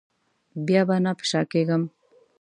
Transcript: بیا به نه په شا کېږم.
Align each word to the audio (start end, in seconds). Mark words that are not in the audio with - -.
بیا 0.67 0.81
به 0.87 0.95
نه 1.05 1.11
په 1.17 1.23
شا 1.29 1.41
کېږم. 1.51 1.83